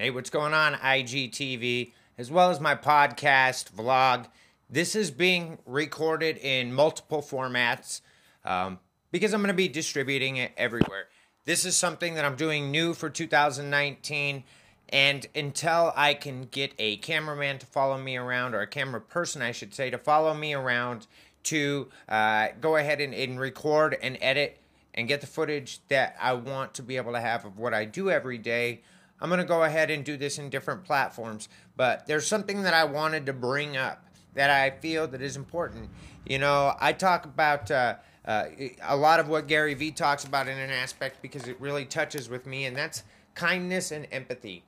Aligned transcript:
Hey, 0.00 0.08
what's 0.08 0.30
going 0.30 0.54
on, 0.54 0.72
IGTV, 0.76 1.92
as 2.16 2.30
well 2.30 2.48
as 2.48 2.58
my 2.58 2.74
podcast, 2.74 3.70
vlog. 3.70 4.28
This 4.70 4.96
is 4.96 5.10
being 5.10 5.58
recorded 5.66 6.38
in 6.38 6.72
multiple 6.72 7.20
formats 7.20 8.00
um, 8.42 8.78
because 9.12 9.34
I'm 9.34 9.42
going 9.42 9.48
to 9.48 9.54
be 9.54 9.68
distributing 9.68 10.38
it 10.38 10.52
everywhere. 10.56 11.08
This 11.44 11.66
is 11.66 11.76
something 11.76 12.14
that 12.14 12.24
I'm 12.24 12.36
doing 12.36 12.70
new 12.70 12.94
for 12.94 13.10
2019. 13.10 14.42
And 14.88 15.26
until 15.34 15.92
I 15.94 16.14
can 16.14 16.44
get 16.44 16.72
a 16.78 16.96
cameraman 16.96 17.58
to 17.58 17.66
follow 17.66 17.98
me 17.98 18.16
around, 18.16 18.54
or 18.54 18.62
a 18.62 18.66
camera 18.66 19.02
person, 19.02 19.42
I 19.42 19.52
should 19.52 19.74
say, 19.74 19.90
to 19.90 19.98
follow 19.98 20.32
me 20.32 20.54
around 20.54 21.08
to 21.42 21.88
uh, 22.08 22.48
go 22.58 22.76
ahead 22.76 23.02
and, 23.02 23.12
and 23.12 23.38
record 23.38 23.98
and 24.00 24.16
edit 24.22 24.62
and 24.94 25.08
get 25.08 25.20
the 25.20 25.26
footage 25.26 25.80
that 25.88 26.16
I 26.18 26.32
want 26.32 26.72
to 26.72 26.82
be 26.82 26.96
able 26.96 27.12
to 27.12 27.20
have 27.20 27.44
of 27.44 27.58
what 27.58 27.74
I 27.74 27.84
do 27.84 28.10
every 28.10 28.38
day, 28.38 28.80
I'm 29.20 29.28
going 29.28 29.40
to 29.40 29.46
go 29.46 29.64
ahead 29.64 29.90
and 29.90 30.04
do 30.04 30.16
this 30.16 30.38
in 30.38 30.48
different 30.50 30.84
platforms. 30.84 31.48
But 31.76 32.06
there's 32.06 32.26
something 32.26 32.62
that 32.62 32.74
I 32.74 32.84
wanted 32.84 33.26
to 33.26 33.32
bring 33.32 33.76
up 33.76 34.04
that 34.34 34.50
I 34.50 34.70
feel 34.70 35.06
that 35.08 35.20
is 35.20 35.36
important. 35.36 35.90
You 36.26 36.38
know, 36.38 36.74
I 36.80 36.92
talk 36.92 37.24
about 37.24 37.70
uh, 37.70 37.96
uh, 38.24 38.46
a 38.82 38.96
lot 38.96 39.20
of 39.20 39.28
what 39.28 39.46
Gary 39.46 39.74
Vee 39.74 39.90
talks 39.90 40.24
about 40.24 40.48
in 40.48 40.58
an 40.58 40.70
aspect 40.70 41.22
because 41.22 41.48
it 41.48 41.60
really 41.60 41.84
touches 41.84 42.28
with 42.28 42.46
me, 42.46 42.64
and 42.64 42.76
that's 42.76 43.02
kindness 43.34 43.90
and 43.90 44.06
empathy. 44.12 44.64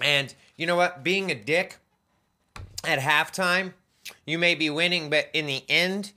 And 0.00 0.34
you 0.56 0.66
know 0.66 0.76
what? 0.76 1.04
Being 1.04 1.30
a 1.30 1.34
dick 1.34 1.78
at 2.84 2.98
halftime, 2.98 3.74
you 4.26 4.38
may 4.38 4.54
be 4.54 4.70
winning, 4.70 5.10
but 5.10 5.28
in 5.32 5.46
the 5.46 5.62
end, 5.68 6.12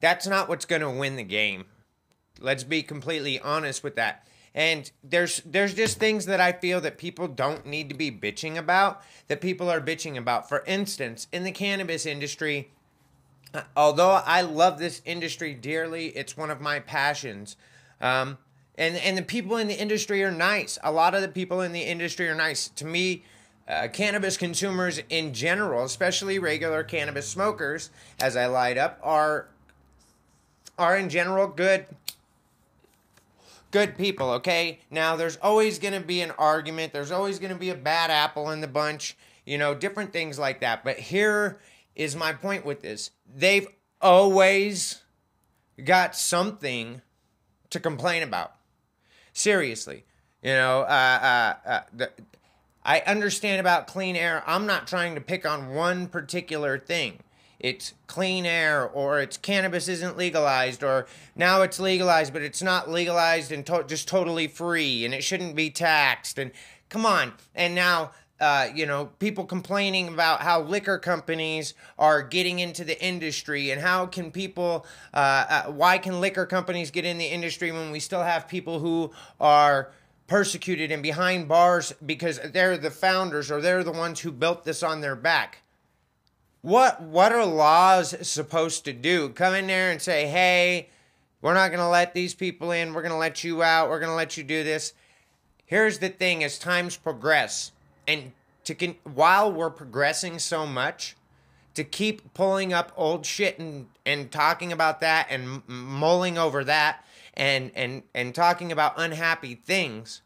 that's 0.00 0.26
not 0.26 0.48
what's 0.48 0.64
going 0.64 0.82
to 0.82 0.90
win 0.90 1.16
the 1.16 1.22
game. 1.22 1.66
Let's 2.40 2.64
be 2.64 2.82
completely 2.82 3.38
honest 3.40 3.82
with 3.84 3.94
that. 3.96 4.26
And 4.54 4.90
there's 5.02 5.42
there's 5.44 5.74
just 5.74 5.98
things 5.98 6.26
that 6.26 6.40
I 6.40 6.52
feel 6.52 6.80
that 6.82 6.96
people 6.96 7.26
don't 7.26 7.66
need 7.66 7.88
to 7.88 7.94
be 7.94 8.10
bitching 8.10 8.56
about 8.56 9.02
that 9.26 9.40
people 9.40 9.68
are 9.70 9.80
bitching 9.80 10.16
about. 10.16 10.48
For 10.48 10.62
instance, 10.66 11.26
in 11.32 11.42
the 11.42 11.50
cannabis 11.50 12.06
industry, 12.06 12.70
uh, 13.52 13.62
although 13.76 14.22
I 14.24 14.42
love 14.42 14.78
this 14.78 15.02
industry 15.04 15.54
dearly, 15.54 16.08
it's 16.08 16.36
one 16.36 16.50
of 16.50 16.60
my 16.60 16.78
passions. 16.78 17.56
Um, 18.00 18.38
and 18.76 18.96
and 18.96 19.18
the 19.18 19.22
people 19.22 19.56
in 19.56 19.66
the 19.66 19.80
industry 19.80 20.22
are 20.22 20.30
nice. 20.30 20.78
A 20.84 20.92
lot 20.92 21.14
of 21.14 21.22
the 21.22 21.28
people 21.28 21.60
in 21.60 21.72
the 21.72 21.82
industry 21.82 22.28
are 22.28 22.34
nice. 22.34 22.68
To 22.68 22.84
me, 22.84 23.24
uh, 23.68 23.88
cannabis 23.92 24.36
consumers 24.36 25.00
in 25.08 25.34
general, 25.34 25.84
especially 25.84 26.38
regular 26.38 26.84
cannabis 26.84 27.28
smokers, 27.28 27.90
as 28.20 28.36
I 28.36 28.46
light 28.46 28.78
up, 28.78 29.00
are 29.02 29.48
are 30.78 30.96
in 30.96 31.08
general 31.08 31.46
good 31.46 31.86
good 33.74 33.98
people, 33.98 34.30
okay? 34.30 34.78
Now, 34.88 35.16
there's 35.16 35.36
always 35.38 35.80
going 35.80 36.00
to 36.00 36.06
be 36.06 36.20
an 36.20 36.30
argument, 36.38 36.92
there's 36.92 37.10
always 37.10 37.40
going 37.40 37.52
to 37.52 37.58
be 37.58 37.70
a 37.70 37.74
bad 37.74 38.08
apple 38.08 38.52
in 38.52 38.60
the 38.60 38.68
bunch, 38.68 39.16
you 39.44 39.58
know, 39.58 39.74
different 39.74 40.12
things 40.12 40.38
like 40.38 40.60
that. 40.60 40.84
But 40.84 40.96
here 40.96 41.58
is 41.96 42.14
my 42.14 42.32
point 42.32 42.64
with 42.64 42.82
this 42.82 43.10
they've 43.34 43.66
always 44.00 45.02
got 45.82 46.14
something 46.14 47.02
to 47.70 47.80
complain 47.80 48.22
about. 48.22 48.54
Seriously. 49.32 50.04
You 50.40 50.52
know, 50.52 50.82
uh, 50.82 50.84
uh, 51.64 51.68
uh, 51.68 51.80
the, 51.92 52.10
I 52.84 53.00
understand 53.00 53.58
about 53.58 53.88
clean 53.88 54.14
air. 54.14 54.44
I'm 54.46 54.66
not 54.66 54.86
trying 54.86 55.16
to 55.16 55.20
pick 55.20 55.44
on 55.44 55.74
one 55.74 56.06
particular 56.06 56.78
thing 56.78 57.18
it's 57.64 57.94
clean 58.06 58.44
air 58.44 58.86
or 58.86 59.20
it's 59.20 59.38
cannabis 59.38 59.88
isn't 59.88 60.18
legalized 60.18 60.84
or 60.84 61.06
now 61.34 61.62
it's 61.62 61.80
legalized 61.80 62.30
but 62.30 62.42
it's 62.42 62.62
not 62.62 62.90
legalized 62.90 63.50
and 63.50 63.64
to- 63.64 63.84
just 63.86 64.06
totally 64.06 64.46
free 64.46 65.02
and 65.02 65.14
it 65.14 65.24
shouldn't 65.24 65.56
be 65.56 65.70
taxed 65.70 66.38
and 66.38 66.50
come 66.90 67.06
on. 67.06 67.32
And 67.54 67.74
now 67.74 68.12
uh, 68.38 68.68
you 68.74 68.84
know 68.84 69.06
people 69.18 69.44
complaining 69.44 70.08
about 70.08 70.42
how 70.42 70.60
liquor 70.60 70.98
companies 70.98 71.72
are 71.98 72.22
getting 72.22 72.58
into 72.58 72.84
the 72.84 73.02
industry 73.02 73.70
and 73.70 73.80
how 73.80 74.04
can 74.04 74.30
people 74.30 74.84
uh, 75.14 75.16
uh, 75.48 75.62
why 75.72 75.96
can 75.96 76.20
liquor 76.20 76.44
companies 76.44 76.90
get 76.90 77.06
in 77.06 77.16
the 77.16 77.24
industry 77.24 77.72
when 77.72 77.90
we 77.90 77.98
still 77.98 78.22
have 78.22 78.46
people 78.46 78.78
who 78.78 79.10
are 79.40 79.90
persecuted 80.26 80.90
and 80.90 81.02
behind 81.02 81.48
bars 81.48 81.94
because 82.04 82.38
they're 82.52 82.76
the 82.76 82.90
founders 82.90 83.50
or 83.50 83.62
they're 83.62 83.84
the 83.84 83.92
ones 83.92 84.20
who 84.20 84.30
built 84.30 84.64
this 84.64 84.82
on 84.82 85.00
their 85.00 85.16
back 85.16 85.63
what 86.64 87.02
what 87.02 87.30
are 87.30 87.44
laws 87.44 88.14
supposed 88.26 88.86
to 88.86 88.94
do? 88.94 89.28
Come 89.28 89.54
in 89.54 89.66
there 89.66 89.90
and 89.90 90.00
say, 90.00 90.26
"Hey, 90.26 90.88
we're 91.42 91.52
not 91.52 91.68
going 91.68 91.80
to 91.80 91.88
let 91.88 92.14
these 92.14 92.32
people 92.32 92.70
in. 92.70 92.94
We're 92.94 93.02
going 93.02 93.12
to 93.12 93.18
let 93.18 93.44
you 93.44 93.62
out. 93.62 93.90
We're 93.90 93.98
going 93.98 94.10
to 94.10 94.16
let 94.16 94.38
you 94.38 94.44
do 94.44 94.64
this." 94.64 94.94
Here's 95.66 95.98
the 95.98 96.08
thing: 96.08 96.42
as 96.42 96.58
times 96.58 96.96
progress, 96.96 97.72
and 98.08 98.32
to 98.64 98.74
con- 98.74 98.96
while 99.04 99.52
we're 99.52 99.68
progressing 99.68 100.38
so 100.38 100.66
much, 100.66 101.16
to 101.74 101.84
keep 101.84 102.32
pulling 102.32 102.72
up 102.72 102.92
old 102.96 103.26
shit 103.26 103.58
and 103.58 103.88
and 104.06 104.32
talking 104.32 104.72
about 104.72 105.02
that 105.02 105.26
and 105.28 105.60
mulling 105.66 106.38
over 106.38 106.64
that 106.64 107.04
and 107.34 107.72
and 107.74 108.04
and 108.14 108.34
talking 108.34 108.72
about 108.72 108.94
unhappy 108.96 109.54
things, 109.54 110.22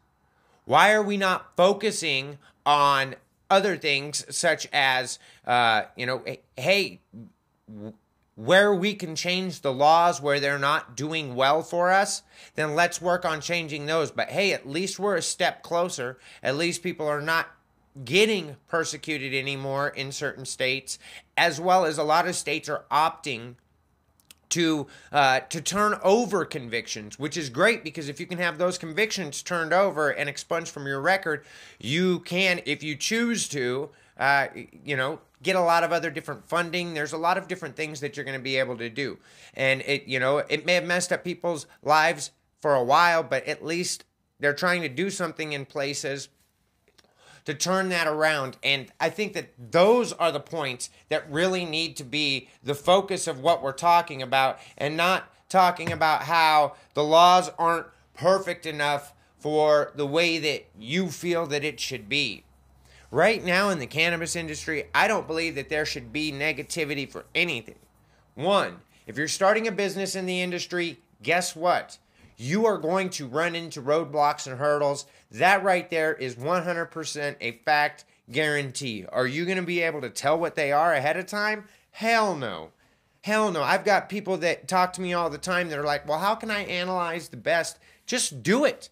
why 0.63 0.93
are 0.93 1.03
we 1.03 1.17
not 1.17 1.57
focusing 1.57 2.37
on 2.65 3.15
other 3.49 3.77
things 3.77 4.25
such 4.35 4.67
as 4.71 5.19
uh, 5.45 5.83
you 5.95 6.05
know 6.05 6.23
hey 6.55 6.99
where 8.35 8.73
we 8.73 8.93
can 8.93 9.15
change 9.15 9.61
the 9.61 9.73
laws 9.73 10.21
where 10.21 10.39
they're 10.39 10.57
not 10.57 10.95
doing 10.95 11.35
well 11.35 11.61
for 11.61 11.91
us 11.91 12.23
then 12.55 12.75
let's 12.75 13.01
work 13.01 13.25
on 13.25 13.41
changing 13.41 13.85
those. 13.85 14.11
But 14.11 14.29
hey 14.29 14.53
at 14.53 14.67
least 14.67 14.99
we're 14.99 15.15
a 15.15 15.21
step 15.21 15.63
closer. 15.63 16.17
At 16.41 16.55
least 16.55 16.83
people 16.83 17.07
are 17.07 17.21
not 17.21 17.47
getting 18.05 18.55
persecuted 18.67 19.33
anymore 19.33 19.89
in 19.89 20.11
certain 20.11 20.45
states 20.45 20.99
as 21.35 21.59
well 21.59 21.85
as 21.85 21.97
a 21.97 22.03
lot 22.03 22.27
of 22.27 22.35
states 22.35 22.69
are 22.69 22.85
opting 22.91 23.55
to 24.49 24.87
uh, 25.11 25.41
to 25.41 25.61
turn 25.61 25.99
over 26.03 26.45
convictions, 26.45 27.17
which 27.17 27.37
is 27.37 27.49
great 27.49 27.83
because 27.83 28.09
if 28.09 28.19
you 28.19 28.25
can 28.25 28.37
have 28.37 28.57
those 28.57 28.77
convictions 28.77 29.41
turned 29.41 29.73
over 29.73 30.09
and 30.09 30.29
expunged 30.29 30.71
from 30.71 30.85
your 30.85 31.01
record, 31.01 31.45
you 31.79 32.19
can, 32.21 32.61
if 32.65 32.83
you 32.83 32.95
choose 32.95 33.47
to, 33.49 33.89
uh, 34.17 34.47
you 34.83 34.97
know, 34.97 35.19
get 35.41 35.55
a 35.55 35.61
lot 35.61 35.83
of 35.83 35.91
other 35.91 36.09
different 36.09 36.47
funding. 36.47 36.93
There's 36.93 37.13
a 37.13 37.17
lot 37.17 37.37
of 37.37 37.47
different 37.47 37.75
things 37.75 37.99
that 38.01 38.17
you're 38.17 38.25
going 38.25 38.37
to 38.37 38.43
be 38.43 38.57
able 38.57 38.77
to 38.77 38.89
do, 38.89 39.17
and 39.53 39.81
it, 39.81 40.05
you 40.05 40.19
know, 40.19 40.39
it 40.39 40.65
may 40.65 40.75
have 40.75 40.85
messed 40.85 41.11
up 41.11 41.23
people's 41.23 41.67
lives 41.81 42.31
for 42.61 42.75
a 42.75 42.83
while, 42.83 43.23
but 43.23 43.45
at 43.47 43.63
least 43.63 44.03
they're 44.39 44.53
trying 44.53 44.81
to 44.81 44.89
do 44.89 45.09
something 45.09 45.53
in 45.53 45.65
places 45.65 46.29
to 47.45 47.53
turn 47.53 47.89
that 47.89 48.07
around. 48.07 48.57
And 48.63 48.91
I 48.99 49.09
think 49.09 49.33
that 49.33 49.49
those 49.71 50.13
are 50.13 50.31
the 50.31 50.39
points 50.39 50.89
that 51.09 51.29
really 51.31 51.65
need 51.65 51.95
to 51.97 52.03
be 52.03 52.49
the 52.63 52.75
focus 52.75 53.27
of 53.27 53.41
what 53.41 53.61
we're 53.61 53.71
talking 53.71 54.21
about 54.21 54.59
and 54.77 54.95
not 54.95 55.31
talking 55.49 55.91
about 55.91 56.23
how 56.23 56.75
the 56.93 57.03
laws 57.03 57.49
aren't 57.57 57.87
perfect 58.13 58.65
enough 58.65 59.13
for 59.39 59.91
the 59.95 60.05
way 60.05 60.37
that 60.37 60.65
you 60.77 61.09
feel 61.09 61.45
that 61.47 61.63
it 61.63 61.79
should 61.79 62.09
be. 62.09 62.43
Right 63.11 63.43
now 63.43 63.69
in 63.69 63.79
the 63.79 63.87
cannabis 63.87 64.35
industry, 64.35 64.85
I 64.93 65.07
don't 65.07 65.25
believe 65.25 65.55
that 65.55 65.69
there 65.69 65.85
should 65.85 66.13
be 66.13 66.31
negativity 66.31 67.09
for 67.09 67.25
anything. 67.33 67.79
One, 68.35 68.81
if 69.07 69.17
you're 69.17 69.27
starting 69.27 69.67
a 69.67 69.71
business 69.71 70.15
in 70.15 70.27
the 70.27 70.41
industry, 70.41 70.99
guess 71.23 71.55
what? 71.55 71.97
You 72.39 72.65
are 72.65 72.77
going 72.77 73.09
to 73.11 73.27
run 73.27 73.55
into 73.55 73.81
roadblocks 73.81 74.47
and 74.47 74.57
hurdles. 74.57 75.05
That 75.31 75.63
right 75.63 75.89
there 75.89 76.13
is 76.13 76.35
100% 76.35 77.35
a 77.41 77.51
fact 77.65 78.05
guarantee. 78.31 79.05
Are 79.11 79.27
you 79.27 79.45
going 79.45 79.57
to 79.57 79.63
be 79.63 79.81
able 79.81 80.01
to 80.01 80.09
tell 80.09 80.39
what 80.39 80.55
they 80.55 80.71
are 80.71 80.93
ahead 80.93 81.17
of 81.17 81.25
time? 81.25 81.65
Hell 81.91 82.35
no. 82.35 82.71
Hell 83.23 83.51
no. 83.51 83.61
I've 83.61 83.83
got 83.83 84.07
people 84.09 84.37
that 84.37 84.67
talk 84.67 84.93
to 84.93 85.01
me 85.01 85.13
all 85.13 85.29
the 85.29 85.37
time 85.37 85.69
that 85.69 85.79
are 85.79 85.83
like, 85.83 86.07
well, 86.07 86.19
how 86.19 86.35
can 86.35 86.49
I 86.49 86.63
analyze 86.63 87.29
the 87.29 87.37
best? 87.37 87.77
Just 88.05 88.41
do 88.41 88.63
it. 88.63 88.89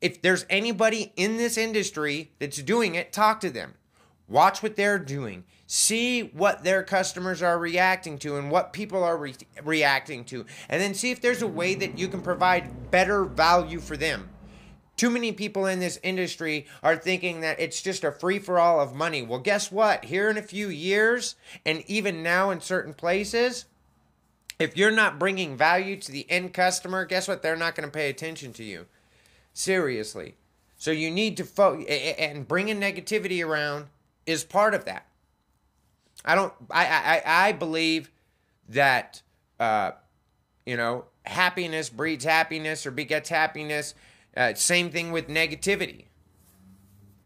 If 0.00 0.22
there's 0.22 0.46
anybody 0.48 1.12
in 1.16 1.36
this 1.36 1.56
industry 1.56 2.30
that's 2.38 2.62
doing 2.62 2.94
it, 2.94 3.12
talk 3.12 3.40
to 3.40 3.50
them. 3.50 3.74
Watch 4.28 4.62
what 4.62 4.76
they're 4.76 4.98
doing. 4.98 5.44
See 5.66 6.22
what 6.22 6.62
their 6.62 6.82
customers 6.84 7.42
are 7.42 7.58
reacting 7.58 8.18
to 8.18 8.36
and 8.36 8.50
what 8.50 8.72
people 8.72 9.02
are 9.02 9.16
re- 9.16 9.34
reacting 9.64 10.24
to. 10.26 10.46
And 10.68 10.80
then 10.80 10.94
see 10.94 11.10
if 11.10 11.20
there's 11.20 11.42
a 11.42 11.46
way 11.46 11.74
that 11.74 11.98
you 11.98 12.06
can 12.06 12.22
provide 12.22 12.90
better 12.90 13.24
value 13.24 13.80
for 13.80 13.96
them. 13.96 14.30
Too 14.96 15.10
many 15.10 15.32
people 15.32 15.66
in 15.66 15.78
this 15.78 15.98
industry 16.02 16.66
are 16.82 16.96
thinking 16.96 17.40
that 17.40 17.60
it's 17.60 17.82
just 17.82 18.04
a 18.04 18.12
free 18.12 18.38
for 18.38 18.58
all 18.58 18.80
of 18.80 18.94
money. 18.94 19.22
Well, 19.22 19.40
guess 19.40 19.70
what? 19.70 20.06
Here 20.06 20.30
in 20.30 20.38
a 20.38 20.42
few 20.42 20.68
years, 20.68 21.34
and 21.66 21.82
even 21.86 22.22
now 22.22 22.50
in 22.50 22.60
certain 22.60 22.94
places, 22.94 23.66
if 24.58 24.76
you're 24.76 24.90
not 24.90 25.18
bringing 25.18 25.56
value 25.56 25.96
to 25.96 26.12
the 26.12 26.30
end 26.30 26.54
customer, 26.54 27.04
guess 27.04 27.28
what? 27.28 27.42
They're 27.42 27.56
not 27.56 27.74
going 27.74 27.86
to 27.86 27.92
pay 27.92 28.08
attention 28.08 28.54
to 28.54 28.64
you. 28.64 28.86
Seriously. 29.52 30.36
So 30.78 30.90
you 30.90 31.10
need 31.10 31.36
to 31.38 31.44
focus 31.44 31.86
and 31.88 32.48
bringing 32.48 32.80
negativity 32.80 33.44
around 33.44 33.86
is 34.24 34.44
part 34.44 34.72
of 34.72 34.86
that. 34.86 35.06
I 36.26 36.34
don't. 36.34 36.52
I 36.70 36.86
I 36.86 37.48
I 37.48 37.52
believe 37.52 38.10
that 38.68 39.22
uh, 39.60 39.92
you 40.64 40.76
know 40.76 41.04
happiness 41.24 41.88
breeds 41.88 42.24
happiness 42.24 42.86
or 42.86 42.90
begets 42.90 43.28
happiness. 43.28 43.94
Uh, 44.36 44.52
same 44.54 44.90
thing 44.90 45.12
with 45.12 45.28
negativity. 45.28 46.06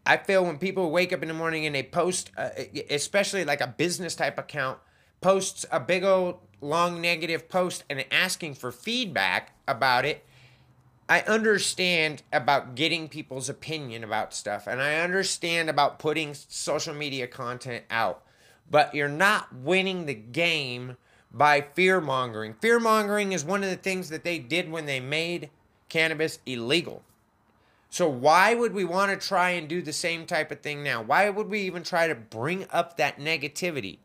I 0.06 0.16
feel 0.16 0.44
when 0.44 0.58
people 0.58 0.90
wake 0.90 1.12
up 1.12 1.22
in 1.22 1.28
the 1.28 1.34
morning 1.34 1.66
and 1.66 1.74
they 1.74 1.82
post, 1.82 2.30
uh, 2.36 2.50
especially 2.88 3.44
like 3.44 3.60
a 3.60 3.66
business 3.66 4.14
type 4.14 4.38
account, 4.38 4.78
posts 5.20 5.66
a 5.70 5.80
big 5.80 6.04
old 6.04 6.38
long 6.60 7.00
negative 7.00 7.48
post 7.48 7.84
and 7.88 8.04
asking 8.10 8.54
for 8.54 8.70
feedback 8.72 9.56
about 9.66 10.04
it, 10.04 10.24
I 11.08 11.20
understand 11.22 12.22
about 12.32 12.74
getting 12.74 13.08
people's 13.08 13.48
opinion 13.48 14.04
about 14.04 14.32
stuff 14.34 14.66
and 14.66 14.80
I 14.80 14.96
understand 14.96 15.68
about 15.68 15.98
putting 15.98 16.34
social 16.34 16.94
media 16.94 17.26
content 17.26 17.84
out. 17.90 18.22
But 18.70 18.94
you're 18.94 19.08
not 19.08 19.54
winning 19.54 20.06
the 20.06 20.14
game 20.14 20.96
by 21.32 21.60
fear 21.60 22.00
mongering. 22.00 22.54
Fear 22.54 22.80
mongering 22.80 23.32
is 23.32 23.44
one 23.44 23.62
of 23.62 23.70
the 23.70 23.76
things 23.76 24.08
that 24.10 24.24
they 24.24 24.38
did 24.38 24.70
when 24.70 24.86
they 24.86 25.00
made 25.00 25.50
cannabis 25.88 26.38
illegal. 26.46 27.02
So, 27.92 28.08
why 28.08 28.54
would 28.54 28.72
we 28.72 28.84
want 28.84 29.10
to 29.10 29.28
try 29.28 29.50
and 29.50 29.68
do 29.68 29.82
the 29.82 29.92
same 29.92 30.24
type 30.24 30.52
of 30.52 30.60
thing 30.60 30.84
now? 30.84 31.02
Why 31.02 31.28
would 31.28 31.48
we 31.48 31.62
even 31.62 31.82
try 31.82 32.06
to 32.06 32.14
bring 32.14 32.66
up 32.70 32.96
that 32.96 33.18
negativity? 33.18 33.98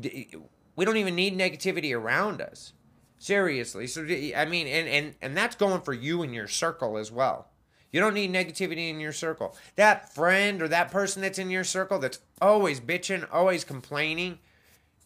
We 0.00 0.84
don't 0.84 0.96
even 0.96 1.16
need 1.16 1.36
negativity 1.36 1.96
around 1.96 2.40
us. 2.40 2.72
Seriously. 3.18 3.86
So 3.86 4.02
I 4.02 4.44
mean 4.44 4.66
and 4.66 4.88
and 4.88 5.14
and 5.22 5.36
that's 5.36 5.56
going 5.56 5.80
for 5.80 5.92
you 5.92 6.22
and 6.22 6.34
your 6.34 6.46
circle 6.46 6.98
as 6.98 7.10
well. 7.10 7.48
You 7.94 8.00
don't 8.00 8.14
need 8.14 8.32
negativity 8.32 8.90
in 8.90 8.98
your 8.98 9.12
circle. 9.12 9.56
That 9.76 10.12
friend 10.12 10.60
or 10.60 10.66
that 10.66 10.90
person 10.90 11.22
that's 11.22 11.38
in 11.38 11.48
your 11.48 11.62
circle 11.62 12.00
that's 12.00 12.18
always 12.42 12.80
bitching, 12.80 13.24
always 13.32 13.62
complaining, 13.62 14.40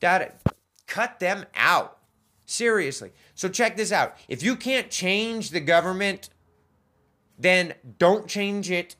that 0.00 0.40
cut 0.86 1.20
them 1.20 1.44
out. 1.54 1.98
Seriously. 2.46 3.12
So 3.34 3.50
check 3.50 3.76
this 3.76 3.92
out. 3.92 4.16
If 4.26 4.42
you 4.42 4.56
can't 4.56 4.88
change 4.88 5.50
the 5.50 5.60
government, 5.60 6.30
then 7.38 7.74
don't 7.98 8.26
change 8.26 8.70
it. 8.70 8.96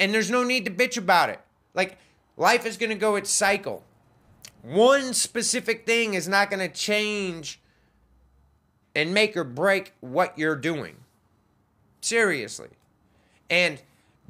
And 0.00 0.12
there's 0.12 0.28
no 0.28 0.42
need 0.42 0.64
to 0.64 0.72
bitch 0.72 0.98
about 0.98 1.30
it. 1.30 1.40
Like 1.74 1.98
life 2.36 2.66
is 2.66 2.76
going 2.76 2.90
to 2.90 2.96
go 2.96 3.14
its 3.14 3.30
cycle. 3.30 3.84
One 4.62 5.14
specific 5.14 5.86
thing 5.86 6.14
is 6.14 6.26
not 6.26 6.50
going 6.50 6.58
to 6.58 6.74
change 6.74 7.60
and 8.96 9.14
make 9.14 9.36
or 9.36 9.44
break 9.44 9.92
what 10.00 10.36
you're 10.36 10.56
doing. 10.56 10.96
Seriously. 12.00 12.70
And 13.48 13.80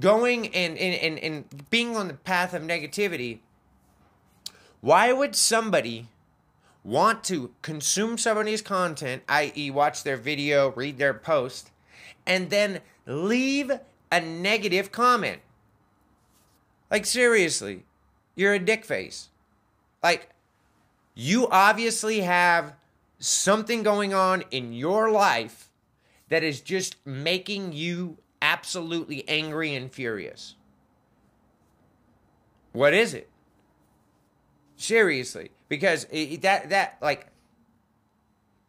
going 0.00 0.48
and, 0.54 0.76
and, 0.78 0.94
and, 0.94 1.18
and 1.18 1.70
being 1.70 1.96
on 1.96 2.08
the 2.08 2.14
path 2.14 2.54
of 2.54 2.62
negativity, 2.62 3.38
why 4.80 5.12
would 5.12 5.34
somebody 5.34 6.08
want 6.84 7.24
to 7.24 7.52
consume 7.62 8.18
somebody's 8.18 8.62
content, 8.62 9.22
i.e., 9.28 9.70
watch 9.70 10.02
their 10.02 10.16
video, 10.16 10.70
read 10.72 10.98
their 10.98 11.14
post, 11.14 11.70
and 12.26 12.50
then 12.50 12.80
leave 13.06 13.72
a 14.12 14.20
negative 14.20 14.92
comment? 14.92 15.40
Like, 16.90 17.06
seriously, 17.06 17.84
you're 18.34 18.54
a 18.54 18.58
dick 18.58 18.84
face. 18.84 19.28
Like, 20.02 20.30
you 21.14 21.48
obviously 21.48 22.20
have 22.20 22.74
something 23.18 23.82
going 23.82 24.14
on 24.14 24.44
in 24.50 24.72
your 24.72 25.10
life 25.10 25.70
that 26.28 26.44
is 26.44 26.60
just 26.60 26.96
making 27.04 27.72
you 27.72 28.18
absolutely 28.56 29.28
angry 29.28 29.74
and 29.74 29.92
furious. 29.92 30.54
What 32.72 32.94
is 32.94 33.14
it? 33.14 33.28
Seriously, 34.76 35.50
because 35.68 36.06
that 36.40 36.70
that 36.70 36.98
like 37.00 37.28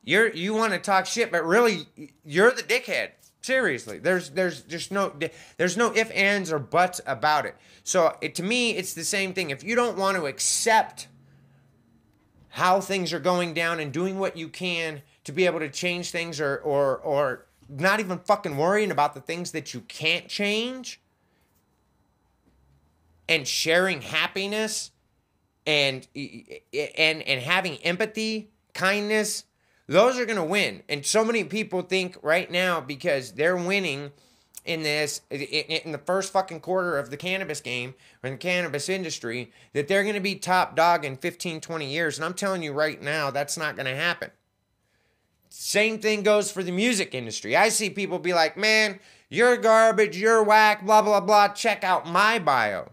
you're 0.04 0.30
you 0.30 0.54
want 0.54 0.74
to 0.74 0.80
talk 0.80 1.06
shit, 1.06 1.31
but 1.31 1.45
really 1.45 1.88
you're 2.25 2.51
the 2.51 2.63
dickhead. 2.63 3.12
Seriously, 3.42 4.00
there's 4.00 4.30
there's 4.31 4.62
just 4.62 4.92
no 4.92 5.13
there's 5.57 5.78
no 5.78 5.94
if 5.94 6.10
ands 6.12 6.51
or 6.51 6.60
buts 6.60 7.01
about 7.06 7.45
it. 7.45 7.56
So 7.83 8.18
it, 8.22 8.36
to 8.36 8.44
me, 8.44 8.72
it's 8.72 8.94
the 8.94 9.04
same 9.04 9.33
thing. 9.33 9.50
If 9.50 9.63
you 9.63 9.75
don't 9.75 9.98
want 9.98 10.18
to 10.18 10.25
accept 10.25 11.07
how 12.50 12.80
things 12.80 13.13
are 13.13 13.19
going 13.19 13.54
down 13.54 13.80
and 13.80 13.92
doing 13.92 14.18
what 14.18 14.38
you 14.38 14.48
can 14.48 15.01
to 15.25 15.31
be 15.31 15.45
able 15.45 15.60
to 15.60 15.69
change 15.69 16.12
things 16.12 16.40
or 16.40 16.57
or 16.57 16.98
or 16.98 17.47
not 17.69 18.00
even 18.00 18.19
fucking 18.19 18.58
worrying 18.58 18.92
about 18.92 19.14
the 19.14 19.22
things 19.22 19.52
that 19.52 19.74
you 19.74 19.81
can't 19.81 20.28
change 20.28 21.02
and 23.28 23.48
sharing 23.48 24.02
happiness 24.02 24.92
and 25.66 26.08
and 26.16 27.22
and 27.22 27.42
having 27.42 27.75
empathy, 27.78 28.50
kindness, 28.74 29.44
those 29.88 30.18
are 30.18 30.25
going 30.25 30.38
to 30.38 30.44
win. 30.44 30.84
And 30.88 31.06
so 31.06 31.25
many 31.25 31.44
people 31.44 31.81
think 31.81 32.18
right 32.22 32.50
now 32.50 32.80
because 32.80 33.34
they're 33.34 33.58
winning 33.58 34.12
in 34.68 34.84
this 34.84 35.22
in 35.31 35.92
the 35.92 35.98
first 35.98 36.31
fucking 36.34 36.60
quarter 36.60 36.98
of 36.98 37.10
the 37.10 37.18
cannabis 37.18 37.62
game 37.62 37.96
or 38.22 38.30
the 38.30 38.38
cannabis 38.38 38.90
industry 38.90 39.52
that 39.74 39.88
they're 39.88 40.04
going 40.04 40.16
to 40.16 40.22
be 40.22 40.36
top 40.36 40.75
dog 40.75 41.06
in 41.06 41.16
15 41.16 41.62
20 41.62 41.90
years 41.90 42.18
and 42.18 42.25
i'm 42.25 42.34
telling 42.34 42.62
you 42.62 42.74
right 42.74 43.02
now 43.02 43.31
that's 43.31 43.58
not 43.58 43.78
going 43.78 43.86
to 43.86 43.96
happen 43.96 44.30
same 45.50 46.00
thing 46.00 46.24
goes 46.24 46.52
for 46.52 46.64
the 46.64 46.72
music 46.72 47.14
industry 47.14 47.56
i 47.56 47.70
see 47.70 47.90
people 47.90 48.20
be 48.20 48.34
like 48.34 48.58
man 48.58 49.00
you're 49.30 49.58
garbage 49.58 50.18
you're 50.18 50.44
whack 50.44 50.86
blah 50.86 51.02
blah 51.02 51.20
blah 51.20 51.48
check 51.48 51.84
out 51.84 52.08
my 52.08 52.40
bio 52.40 52.92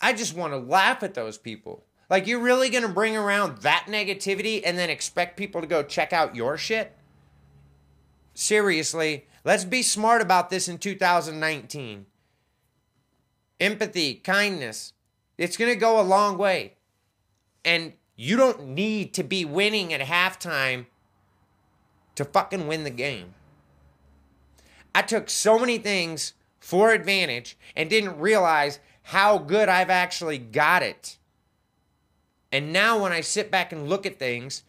i 0.00 0.12
just 0.12 0.36
want 0.36 0.52
to 0.52 0.58
laugh 0.58 1.02
at 1.02 1.14
those 1.14 1.38
people 1.38 1.84
like 2.08 2.26
you're 2.26 2.40
really 2.40 2.70
going 2.70 2.82
to 2.82 2.88
bring 2.88 3.16
around 3.16 3.58
that 3.58 3.86
negativity 3.88 4.60
and 4.64 4.76
then 4.76 4.90
expect 4.90 5.36
people 5.36 5.60
to 5.60 5.66
go 5.66 5.82
check 5.82 6.12
out 6.12 6.36
your 6.36 6.56
shit 6.56 6.96
seriously 8.34 9.26
Let's 9.44 9.64
be 9.64 9.82
smart 9.82 10.20
about 10.20 10.50
this 10.50 10.68
in 10.68 10.78
2019. 10.78 12.06
Empathy, 13.58 14.14
kindness, 14.14 14.92
it's 15.38 15.56
going 15.56 15.72
to 15.72 15.78
go 15.78 16.00
a 16.00 16.02
long 16.02 16.36
way. 16.36 16.74
And 17.64 17.94
you 18.16 18.36
don't 18.36 18.68
need 18.68 19.14
to 19.14 19.22
be 19.22 19.44
winning 19.44 19.92
at 19.94 20.00
halftime 20.00 20.86
to 22.14 22.24
fucking 22.24 22.66
win 22.66 22.84
the 22.84 22.90
game. 22.90 23.34
I 24.94 25.02
took 25.02 25.30
so 25.30 25.58
many 25.58 25.78
things 25.78 26.34
for 26.58 26.92
advantage 26.92 27.56
and 27.76 27.88
didn't 27.88 28.18
realize 28.18 28.80
how 29.02 29.38
good 29.38 29.68
I've 29.68 29.90
actually 29.90 30.38
got 30.38 30.82
it. 30.82 31.16
And 32.52 32.72
now 32.72 33.02
when 33.02 33.12
I 33.12 33.20
sit 33.20 33.50
back 33.50 33.72
and 33.72 33.88
look 33.88 34.06
at 34.06 34.18
things, 34.18 34.64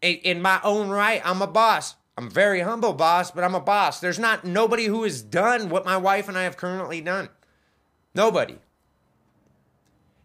in 0.00 0.40
my 0.40 0.60
own 0.62 0.88
right, 0.88 1.20
I'm 1.24 1.42
a 1.42 1.46
boss. 1.46 1.96
I'm 2.16 2.30
very 2.30 2.60
humble 2.60 2.92
boss, 2.92 3.30
but 3.30 3.44
I'm 3.44 3.54
a 3.54 3.60
boss. 3.60 4.00
There's 4.00 4.18
not 4.18 4.44
nobody 4.44 4.86
who 4.86 5.02
has 5.02 5.20
done 5.20 5.68
what 5.68 5.84
my 5.84 5.96
wife 5.96 6.28
and 6.28 6.38
I 6.38 6.44
have 6.44 6.56
currently 6.56 7.00
done. 7.00 7.28
Nobody. 8.14 8.58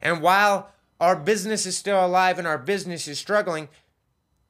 And 0.01 0.21
while 0.21 0.71
our 0.99 1.15
business 1.15 1.65
is 1.65 1.77
still 1.77 2.03
alive 2.05 2.37
and 2.37 2.47
our 2.47 2.57
business 2.57 3.07
is 3.07 3.19
struggling, 3.19 3.67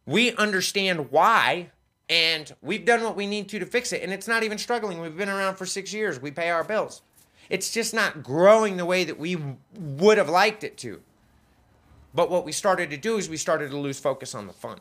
we 0.06 0.34
understand 0.36 1.12
why 1.12 1.70
and 2.10 2.54
we've 2.62 2.86
done 2.86 3.04
what 3.04 3.16
we 3.16 3.26
need 3.26 3.48
to 3.50 3.60
to 3.60 3.66
fix 3.66 3.94
it. 3.94 4.04
And 4.04 4.12
it's 4.12 4.28
not 4.28 4.44
even 4.44 4.58
struggling. 4.58 5.00
We've 5.00 5.16
been 5.16 5.30
around 5.30 5.56
for 5.56 5.66
six 5.66 5.94
years. 5.94 6.22
We 6.22 6.32
pay 6.32 6.50
our 6.50 6.64
bills. 6.64 7.02
It's 7.50 7.72
just 7.72 7.94
not 7.94 8.24
growing 8.24 8.78
the 8.78 8.86
way 8.86 9.04
that 9.04 9.18
we 9.18 9.38
would 9.78 10.18
have 10.18 10.30
liked 10.30 10.64
it 10.64 10.78
to. 10.80 11.02
But 12.14 12.30
what 12.30 12.46
we 12.46 12.52
started 12.52 12.90
to 12.90 12.98
do 12.98 13.18
is 13.18 13.30
we 13.30 13.38
started 13.38 13.72
to 13.72 13.78
lose 13.78 14.00
focus 14.00 14.36
on 14.36 14.48
the 14.48 14.54
fun. 14.54 14.80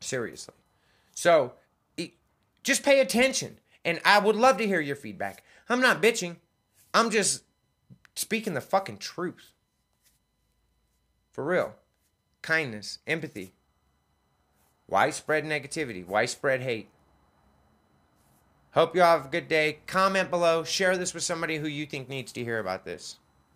Seriously. 0.00 0.54
So 1.14 1.52
just 2.62 2.82
pay 2.82 3.00
attention. 3.00 3.58
And 3.84 4.00
I 4.04 4.18
would 4.18 4.36
love 4.36 4.56
to 4.58 4.66
hear 4.66 4.80
your 4.80 4.96
feedback. 4.96 5.42
I'm 5.68 5.80
not 5.80 6.02
bitching, 6.02 6.36
I'm 6.94 7.10
just 7.10 7.44
speaking 8.14 8.54
the 8.54 8.60
fucking 8.60 8.98
truth. 8.98 9.52
For 11.32 11.44
real. 11.44 11.74
Kindness, 12.42 12.98
empathy. 13.06 13.54
Why 14.86 15.10
spread 15.10 15.44
negativity? 15.44 16.06
Why 16.06 16.26
spread 16.26 16.60
hate? 16.60 16.88
Hope 18.72 18.94
you 18.94 19.02
all 19.02 19.16
have 19.18 19.26
a 19.26 19.30
good 19.30 19.48
day. 19.48 19.78
Comment 19.86 20.30
below. 20.30 20.64
Share 20.64 20.96
this 20.96 21.14
with 21.14 21.22
somebody 21.22 21.58
who 21.58 21.68
you 21.68 21.86
think 21.86 22.08
needs 22.08 22.32
to 22.32 22.44
hear 22.44 22.58
about 22.58 22.84
this. 22.84 23.16